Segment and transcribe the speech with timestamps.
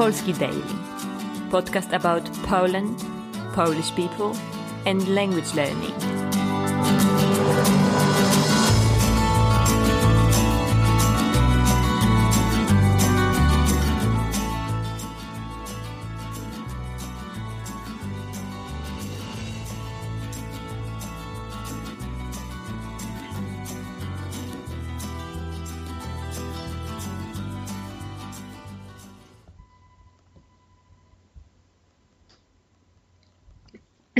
[0.00, 0.62] Polski Daily,
[1.50, 3.04] podcast about Poland,
[3.52, 4.34] Polish people,
[4.86, 6.19] and language learning.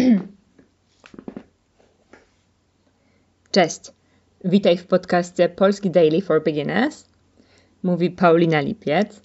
[3.52, 3.80] Cześć,
[4.45, 7.04] witaj w podcaście Polski Daily for Beginners.
[7.82, 9.20] Mówi Paulina Lipiec.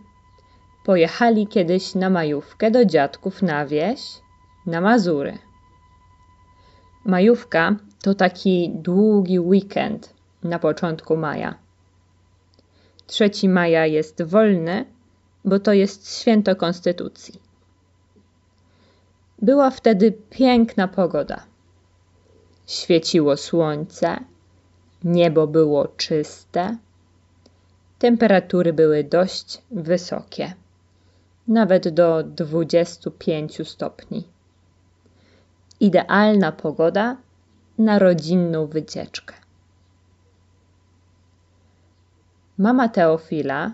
[0.84, 4.00] pojechali kiedyś na majówkę do dziadków na wieś,
[4.66, 5.38] na Mazury.
[7.04, 11.58] Majówka to taki długi weekend na początku maja.
[13.06, 14.84] Trzeci maja jest wolny,
[15.44, 17.45] bo to jest święto Konstytucji.
[19.42, 21.44] Była wtedy piękna pogoda.
[22.66, 24.16] Świeciło słońce,
[25.04, 26.76] niebo było czyste,
[27.98, 30.54] temperatury były dość wysokie,
[31.48, 34.28] nawet do 25 stopni.
[35.80, 37.16] Idealna pogoda
[37.78, 39.34] na rodzinną wycieczkę.
[42.58, 43.72] Mama Teofila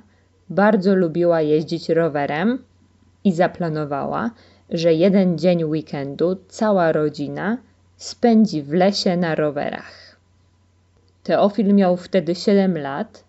[0.50, 2.64] bardzo lubiła jeździć rowerem
[3.24, 4.30] i zaplanowała,
[4.70, 7.58] że jeden dzień weekendu cała rodzina
[7.96, 10.16] spędzi w lesie na rowerach.
[11.22, 13.24] Teofil miał wtedy 7 lat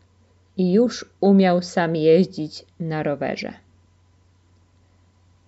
[0.57, 3.53] i już umiał sam jeździć na rowerze.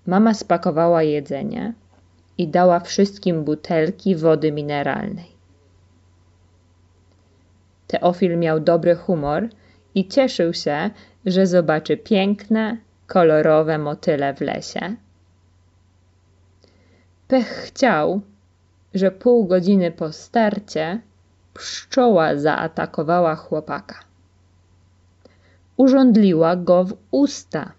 [0.05, 1.73] Mama spakowała jedzenie
[2.37, 5.35] i dała wszystkim butelki wody mineralnej.
[7.87, 9.49] Teofil miał dobry humor
[9.95, 10.89] i cieszył się,
[11.25, 14.95] że zobaczy piękne, kolorowe motyle w lesie
[17.27, 18.21] Pech chciał,
[18.93, 21.01] że pół godziny po starcie
[21.53, 23.99] pszczoła zaatakowała chłopaka.
[25.77, 27.71] Urządliła go w usta.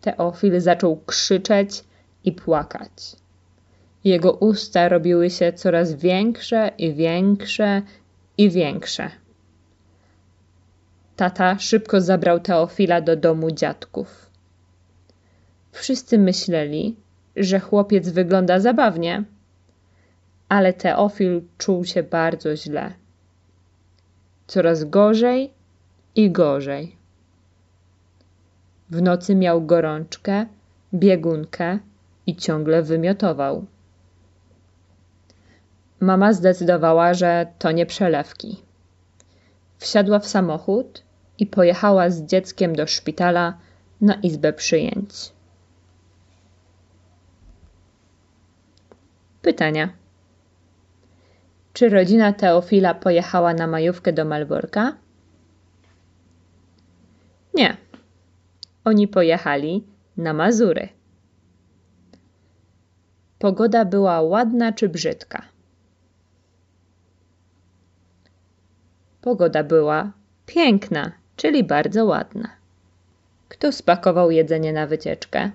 [0.00, 1.84] Teofil zaczął krzyczeć
[2.24, 3.16] i płakać.
[4.04, 7.82] Jego usta robiły się coraz większe i większe
[8.38, 9.10] i większe.
[11.16, 14.30] Tata szybko zabrał Teofila do domu dziadków.
[15.72, 16.96] Wszyscy myśleli,
[17.36, 19.24] że chłopiec wygląda zabawnie,
[20.48, 22.92] ale Teofil czuł się bardzo źle.
[24.46, 25.52] Coraz gorzej
[26.14, 26.96] i gorzej.
[28.90, 30.46] W nocy miał gorączkę,
[30.94, 31.78] biegunkę
[32.26, 33.64] i ciągle wymiotował.
[36.00, 38.62] Mama zdecydowała, że to nie przelewki.
[39.78, 41.02] Wsiadła w samochód
[41.38, 43.58] i pojechała z dzieckiem do szpitala
[44.00, 45.35] na izbę przyjęć.
[49.46, 49.88] Pytania.
[51.72, 54.96] Czy rodzina Teofila pojechała na majówkę do Malborka?
[57.54, 57.76] Nie.
[58.84, 59.84] Oni pojechali
[60.16, 60.88] na Mazury.
[63.38, 65.42] Pogoda była ładna czy brzydka?
[69.20, 70.12] Pogoda była
[70.46, 72.48] piękna, czyli bardzo ładna.
[73.48, 75.50] Kto spakował jedzenie na wycieczkę?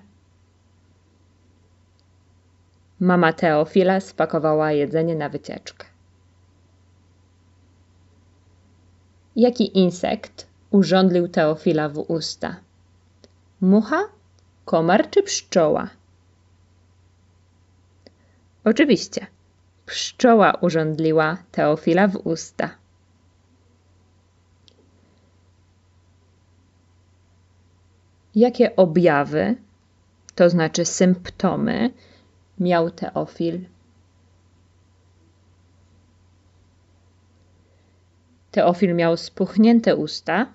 [3.02, 5.86] Mama Teofila spakowała jedzenie na wycieczkę.
[9.36, 12.56] Jaki insekt urządlił Teofila w usta?
[13.60, 14.02] Mucha,
[14.64, 15.88] komar czy pszczoła?
[18.64, 19.26] Oczywiście,
[19.86, 22.70] pszczoła urządliła Teofila w usta.
[28.34, 29.56] Jakie objawy,
[30.34, 31.90] to znaczy symptomy,
[32.62, 33.64] miał Teofil?
[38.50, 40.46] Teofil miał spuchnięte usta,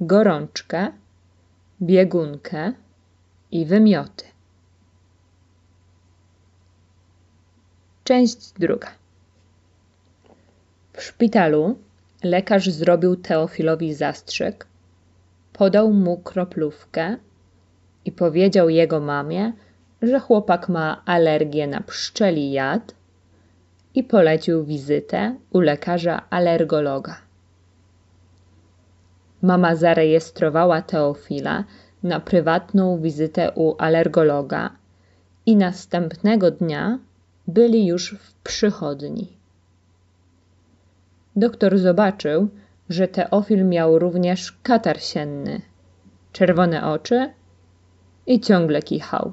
[0.00, 0.92] gorączkę,
[1.82, 2.72] biegunkę
[3.50, 4.24] i wymioty.
[8.04, 8.88] Część druga.
[10.92, 11.78] W szpitalu
[12.22, 14.66] lekarz zrobił Teofilowi zastrzyk,
[15.52, 17.16] podał mu kroplówkę
[18.04, 19.52] i powiedział jego mamie,
[20.02, 22.94] że chłopak ma alergię na pszczeli jad
[23.94, 27.16] i polecił wizytę u lekarza alergologa.
[29.42, 31.64] Mama zarejestrowała Teofila
[32.02, 34.70] na prywatną wizytę u alergologa
[35.46, 36.98] i następnego dnia
[37.48, 39.36] byli już w przychodni.
[41.36, 42.48] Doktor zobaczył,
[42.88, 45.60] że Teofil miał również katar sienny,
[46.32, 47.30] czerwone oczy
[48.26, 49.32] i ciągle kichał.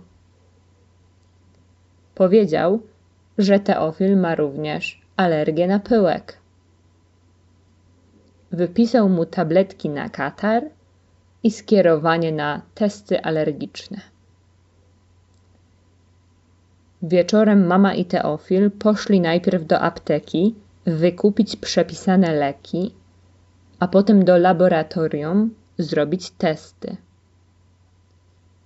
[2.19, 2.80] Powiedział,
[3.38, 6.38] że Teofil ma również alergię na pyłek.
[8.51, 10.63] Wypisał mu tabletki na katar
[11.44, 14.01] i skierowanie na testy alergiczne.
[17.01, 20.56] Wieczorem mama i Teofil poszli najpierw do apteki
[20.86, 22.94] wykupić przepisane leki,
[23.80, 26.98] a potem do laboratorium zrobić testy.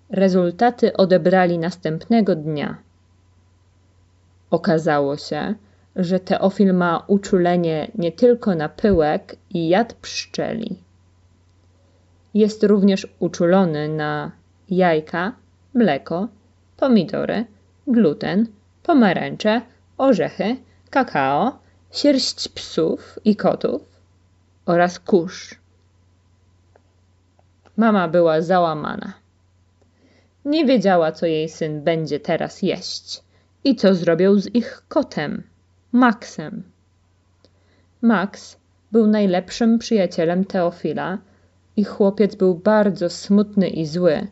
[0.09, 2.77] Rezultaty odebrali następnego dnia.
[4.53, 5.55] Okazało się,
[5.95, 10.77] że Teofil ma uczulenie nie tylko na pyłek i jad pszczeli.
[12.33, 14.31] Jest również uczulony na
[14.69, 15.35] jajka,
[15.73, 16.27] mleko,
[16.77, 17.45] pomidory,
[17.87, 18.47] gluten,
[18.83, 19.61] pomarańcze,
[19.97, 20.55] orzechy,
[20.89, 21.59] kakao,
[21.91, 23.81] sierść psów i kotów
[24.65, 25.55] oraz kurz.
[27.77, 29.13] Mama była załamana.
[30.45, 33.23] Nie wiedziała, co jej syn będzie teraz jeść
[33.63, 35.43] i co zrobił z ich kotem,
[35.91, 36.63] Maxem.
[38.01, 38.57] Max
[38.91, 41.17] był najlepszym przyjacielem Teofila
[41.75, 44.27] i chłopiec był bardzo smutny i zły,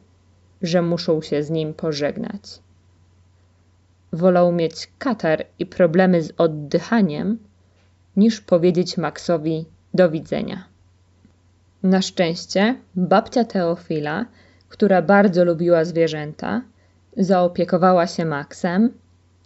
[0.61, 2.59] że muszą się z nim pożegnać.
[4.13, 7.37] Wolał mieć katar i problemy z oddychaniem,
[8.17, 10.63] niż powiedzieć Maxowi do widzenia.
[11.83, 14.25] Na szczęście babcia Teofila,
[14.69, 16.61] która bardzo lubiła zwierzęta,
[17.17, 18.93] zaopiekowała się Maxem,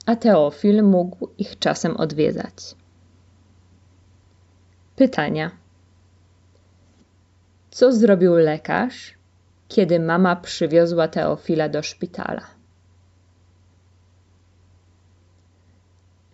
[0.06, 2.76] a Teofil mógł ich czasem odwiedzać.
[4.96, 5.52] Pytania.
[7.72, 9.14] Co zrobił lekarz,
[9.68, 12.42] kiedy mama przywiozła Teofila do szpitala?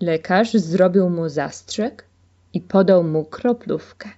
[0.01, 2.05] Lekarz zrobił mu zastrzyk
[2.53, 4.09] i podał mu kroplówkę.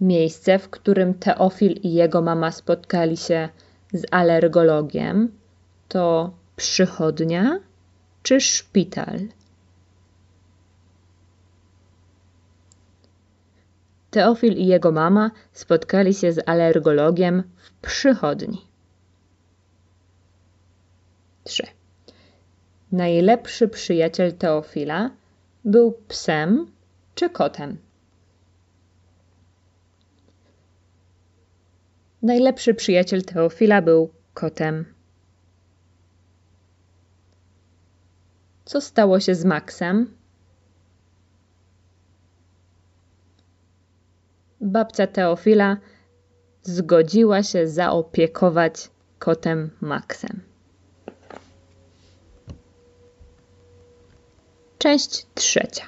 [0.00, 3.48] Miejsce, w którym Teofil i jego mama spotkali się
[3.98, 5.32] z alergologiem,
[5.88, 7.60] to przychodnia
[8.22, 9.18] czy szpital?
[14.10, 18.66] Teofil i jego mama spotkali się z alergologiem w przychodni.
[21.44, 21.62] 3.
[22.92, 25.10] Najlepszy przyjaciel Teofila
[25.64, 26.66] był psem
[27.14, 27.85] czy kotem?
[32.22, 34.84] Najlepszy przyjaciel Teofila był kotem.
[38.64, 40.16] Co stało się z Maxem?
[44.60, 45.76] Babcia Teofila
[46.62, 50.40] zgodziła się zaopiekować kotem Maxem.
[54.78, 55.84] Część trzecia.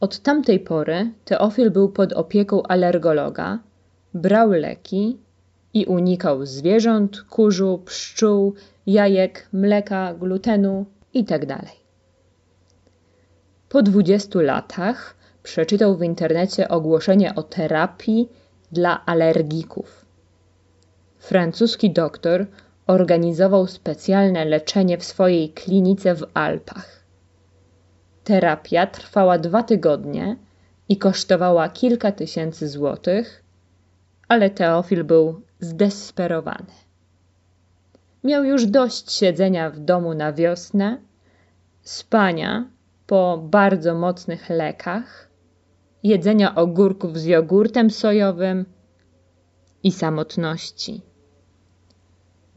[0.00, 3.58] Od tamtej pory Teofil był pod opieką alergologa,
[4.14, 5.18] brał leki
[5.74, 8.54] i unikał zwierząt, kurzu, pszczół,
[8.86, 11.58] jajek, mleka, glutenu itd.
[13.68, 18.28] Po 20 latach przeczytał w internecie ogłoszenie o terapii
[18.72, 20.04] dla alergików.
[21.18, 22.46] Francuski doktor
[22.86, 27.04] organizował specjalne leczenie w swojej klinice w Alpach.
[28.24, 30.36] Terapia trwała dwa tygodnie
[30.88, 33.43] i kosztowała kilka tysięcy złotych,
[34.28, 36.72] ale Teofil był zdesperowany.
[38.24, 40.98] Miał już dość siedzenia w domu na wiosnę,
[41.82, 42.68] spania
[43.06, 45.28] po bardzo mocnych lekach,
[46.02, 48.64] jedzenia ogórków z jogurtem sojowym
[49.82, 51.02] i samotności.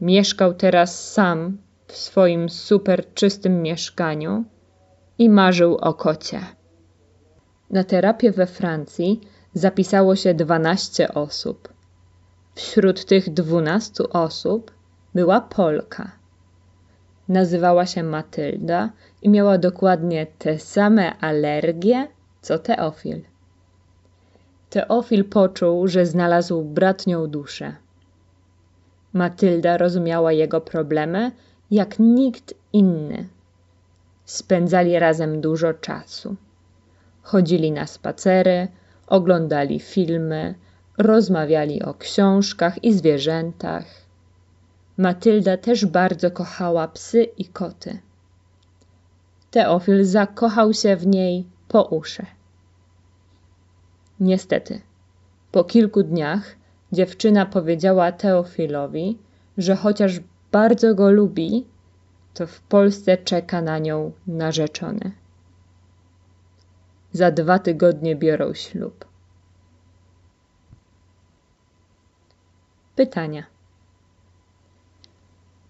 [0.00, 4.44] Mieszkał teraz sam w swoim super czystym mieszkaniu
[5.18, 6.40] i marzył o kocie.
[7.70, 9.20] Na terapię we Francji
[9.54, 11.68] zapisało się 12 osób.
[12.54, 14.72] Wśród tych 12 osób
[15.14, 16.12] była Polka.
[17.28, 18.90] Nazywała się Matylda
[19.22, 22.08] i miała dokładnie te same alergie
[22.40, 23.22] co Teofil.
[24.70, 27.76] Teofil poczuł, że znalazł bratnią duszę.
[29.12, 31.32] Matylda rozumiała jego problemy
[31.70, 33.28] jak nikt inny.
[34.24, 36.36] Spędzali razem dużo czasu.
[37.22, 38.68] Chodzili na spacery,
[39.08, 40.54] oglądali filmy,
[40.98, 43.84] rozmawiali o książkach i zwierzętach.
[44.96, 47.98] Matylda też bardzo kochała psy i koty.
[49.50, 52.26] Teofil zakochał się w niej po uszy.
[54.20, 54.80] Niestety,
[55.52, 56.56] po kilku dniach
[56.92, 59.18] dziewczyna powiedziała Teofilowi,
[59.58, 60.20] że chociaż
[60.52, 61.66] bardzo go lubi,
[62.34, 65.12] to w Polsce czeka na nią narzeczony.
[67.12, 69.04] Za dwa tygodnie biorą ślub.
[72.96, 73.46] Pytania.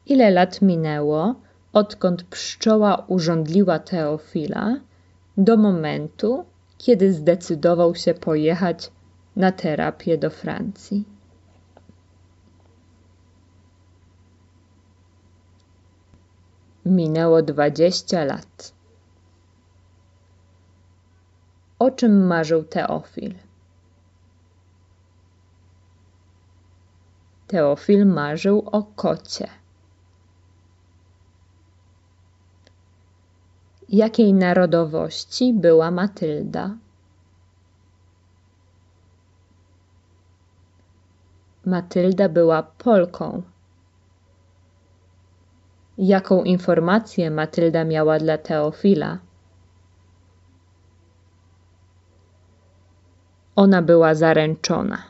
[0.07, 1.35] Ile lat minęło,
[1.73, 4.77] odkąd pszczoła urządliła Teofila,
[5.37, 6.45] do momentu,
[6.79, 8.91] kiedy zdecydował się pojechać
[9.37, 11.05] na terapię do Francji?
[16.85, 18.78] Minęło dwadzieścia lat.
[21.79, 23.35] O czym marzył Teofil?
[27.47, 29.49] Teofil marzył o kocie.
[33.89, 36.77] Jakiej narodowości była Matylda?
[41.65, 43.43] Matylda była Polką.
[45.99, 49.19] Jaką informację Matylda miała dla Teofila?
[53.65, 55.03] Ona była zaręczona.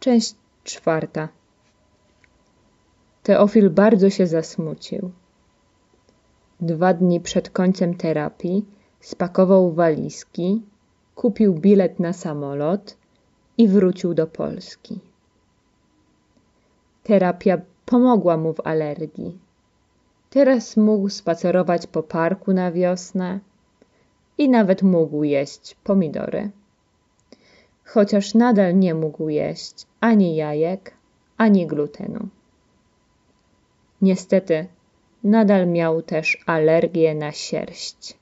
[0.00, 0.34] Część
[0.64, 1.28] czwarta.
[3.22, 5.10] Teofil bardzo się zasmucił.
[6.60, 8.64] Dwa dni przed końcem terapii
[9.00, 10.62] spakował walizki,
[11.14, 12.96] kupił bilet na samolot
[13.58, 15.00] i wrócił do Polski.
[17.02, 19.38] Terapia pomogła mu w alergii.
[20.30, 23.40] Teraz mógł spacerować po parku na wiosnę
[24.38, 26.50] i nawet mógł jeść pomidory.
[27.88, 30.94] Chociaż nadal nie mógł jeść ani jajek,
[31.36, 32.28] ani glutenu.
[34.02, 34.66] Niestety,
[35.24, 38.18] nadal miał też alergię na sierść.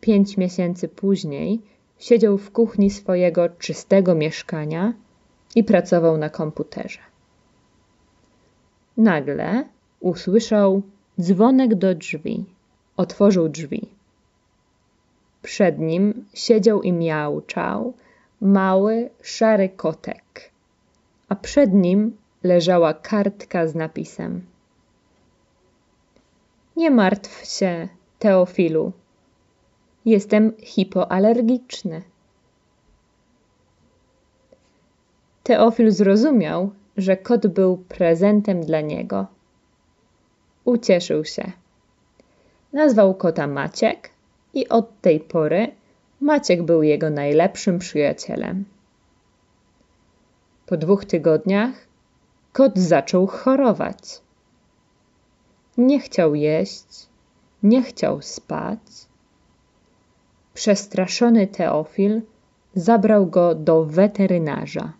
[0.00, 1.60] Pięć miesięcy później
[1.98, 4.94] siedział w kuchni swojego czystego mieszkania
[5.54, 7.00] i pracował na komputerze.
[8.96, 9.64] Nagle
[10.00, 10.82] usłyszał
[11.20, 12.44] dzwonek do drzwi.
[12.96, 14.01] Otworzył drzwi.
[15.42, 17.94] Przed nim siedział i miauczał
[18.40, 20.50] mały, szary kotek,
[21.28, 24.46] a przed nim leżała kartka z napisem:
[26.76, 28.92] Nie martw się, Teofilu.
[30.04, 32.02] Jestem hipoalergiczny.
[35.42, 39.26] Teofil zrozumiał, że kot był prezentem dla niego.
[40.64, 41.52] Ucieszył się.
[42.72, 44.11] Nazwał kota Maciek
[44.54, 45.72] i od tej pory
[46.20, 48.64] Maciek był jego najlepszym przyjacielem.
[50.66, 51.74] Po dwóch tygodniach
[52.52, 54.20] kot zaczął chorować.
[55.78, 57.06] Nie chciał jeść,
[57.62, 58.80] nie chciał spać.
[60.54, 62.22] Przestraszony Teofil
[62.74, 64.92] zabrał go do weterynarza.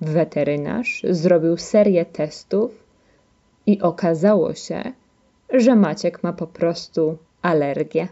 [0.00, 2.84] Weterynarz zrobił serię testów
[3.66, 4.92] i okazało się,
[5.52, 8.08] że Maciek ma po prostu alergię.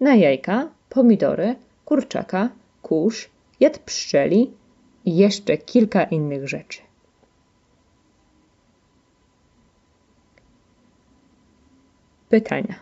[0.00, 2.48] Na jajka, pomidory, kurczaka,
[2.82, 3.30] kurz,
[3.60, 4.52] jad pszczeli
[5.04, 6.82] i jeszcze kilka innych rzeczy.
[12.28, 12.74] Pytania.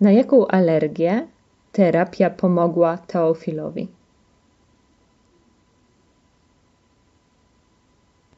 [0.00, 1.28] Na jaką alergię
[1.72, 3.88] terapia pomogła Teofilowi?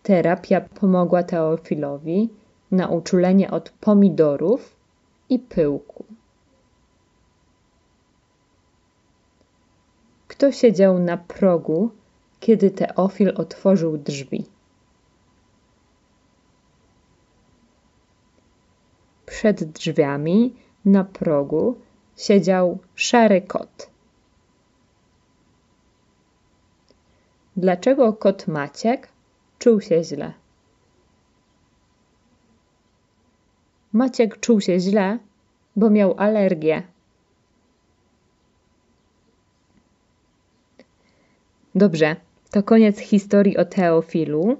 [0.02, 2.28] Terapia pomogła Teofilowi
[2.72, 4.76] na uczulenie od pomidorów
[5.28, 6.04] i pyłku.
[10.28, 11.90] Kto siedział na progu,
[12.40, 14.44] kiedy Teofil otworzył drzwi?
[19.26, 21.76] Przed drzwiami, na progu,
[22.16, 23.90] siedział szary kot.
[27.56, 29.08] Dlaczego kot Maciek
[29.58, 30.41] czuł się źle?
[33.92, 35.18] Maciek czuł się źle,
[35.76, 36.82] bo miał alergię.
[41.74, 42.16] Dobrze,
[42.50, 44.56] to koniec historii o Teofilu,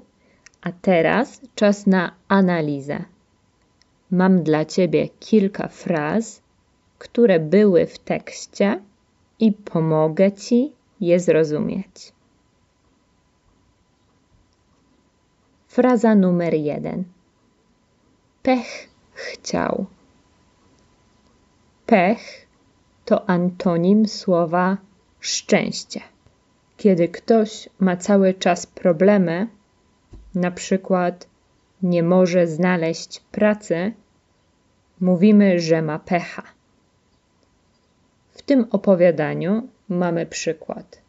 [0.60, 3.04] a teraz czas na analizę.
[4.10, 6.42] Mam dla Ciebie kilka fraz,
[6.98, 8.80] które były w tekście
[9.40, 12.12] i pomogę Ci je zrozumieć.
[15.68, 17.04] Fraza numer jeden.
[18.42, 18.91] Pech
[19.22, 19.86] chciał.
[21.86, 22.46] Pech
[23.04, 24.76] to antonim słowa
[25.20, 26.00] szczęście.
[26.76, 29.48] Kiedy ktoś ma cały czas problemy,
[30.34, 31.26] na przykład
[31.82, 33.92] nie może znaleźć pracy,
[35.00, 36.42] mówimy, że ma pecha.
[38.30, 41.02] W tym opowiadaniu mamy przykład.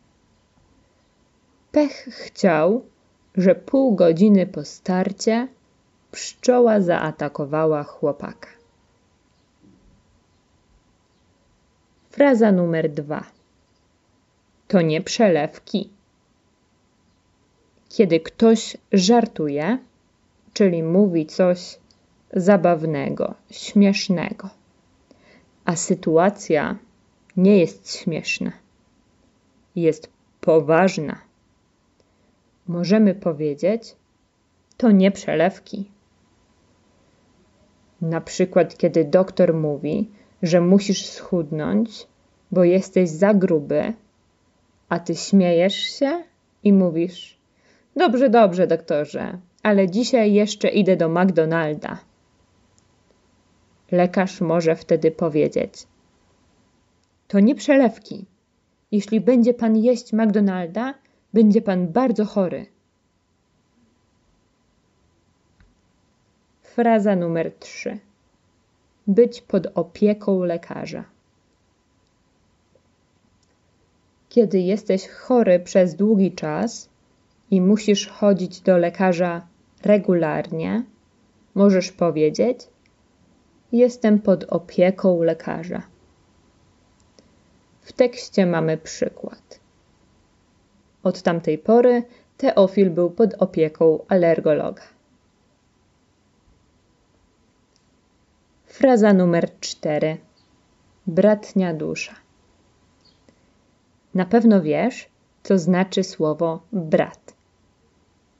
[1.72, 2.86] Pech chciał,
[3.36, 5.48] że pół godziny po starcie
[6.14, 8.50] pszczoła zaatakowała chłopaka.
[12.10, 13.24] Fraza numer dwa.
[14.68, 15.90] To nie przelewki.
[17.90, 19.78] Kiedy ktoś żartuje,
[20.54, 21.80] czyli mówi coś
[22.34, 24.50] zabawnego, śmiesznego,
[25.66, 26.78] a sytuacja
[27.38, 28.52] nie jest śmieszna,
[29.76, 30.10] jest
[30.42, 31.22] poważna.
[32.68, 33.96] Możemy powiedzieć,
[34.78, 35.93] to nie przelewki.
[38.04, 40.10] Na przykład, kiedy doktor mówi,
[40.42, 42.08] że musisz schudnąć,
[42.52, 43.94] bo jesteś za gruby,
[44.90, 46.24] a ty śmiejesz się
[46.64, 47.38] i mówisz:
[47.96, 52.00] Dobrze, dobrze, doktorze, ale dzisiaj jeszcze idę do McDonalda.
[53.92, 55.74] Lekarz może wtedy powiedzieć:
[57.28, 58.26] To nie przelewki.
[58.92, 60.94] Jeśli będzie pan jeść McDonalda,
[61.34, 62.73] będzie pan bardzo chory.
[66.76, 68.00] Fraza numer 3.
[69.08, 71.04] Być pod opieką lekarza.
[74.30, 76.90] Kiedy jesteś chory przez długi czas
[77.52, 79.48] i musisz chodzić do lekarza
[79.84, 80.84] regularnie,
[81.56, 82.60] możesz powiedzieć:
[83.72, 85.82] Jestem pod opieką lekarza.
[87.82, 89.60] W tekście mamy przykład.
[91.04, 92.04] Od tamtej pory
[92.38, 94.84] Teofil był pod opieką alergologa.
[98.74, 100.18] Fraza numer cztery.
[101.08, 102.16] Bratnia dusza.
[104.14, 105.10] Na pewno wiesz,
[105.44, 107.34] co znaczy słowo brat.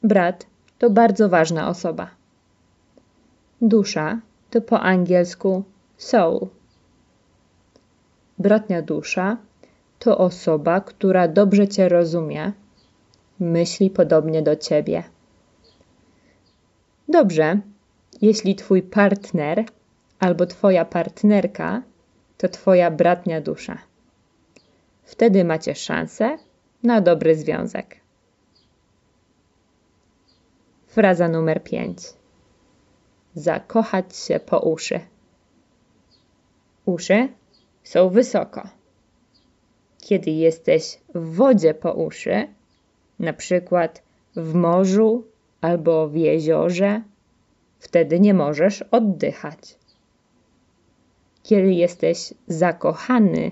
[0.04, 0.46] Brat
[0.80, 2.10] to bardzo ważna osoba.
[3.62, 4.20] Dusza
[4.50, 5.64] to po angielsku
[5.98, 6.48] soul.
[8.40, 9.38] Bratnia dusza
[10.00, 12.52] to osoba, która dobrze Cię rozumie,
[13.40, 15.04] myśli podobnie do Ciebie.
[17.08, 17.60] Dobrze,
[18.22, 19.66] jeśli Twój partner
[20.24, 21.84] albo Twoja partnerka
[22.38, 23.78] to Twoja bratnia dusza.
[25.04, 26.38] Wtedy macie szansę
[26.84, 28.00] na dobry związek.
[30.88, 32.14] Fraza numer 5.
[33.36, 35.00] Zakochać się po uszy.
[36.86, 37.28] Uszy
[37.84, 38.70] są wysoko.
[40.02, 42.48] Kiedy jesteś w wodzie po uszy,
[43.20, 44.04] na przykład
[44.36, 45.24] w morzu
[45.62, 47.02] albo w jeziorze,
[47.80, 49.83] wtedy nie możesz oddychać.
[51.44, 53.52] Kiedy jesteś zakochany